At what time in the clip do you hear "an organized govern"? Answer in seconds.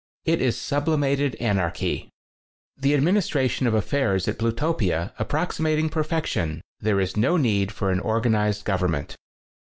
7.91-8.91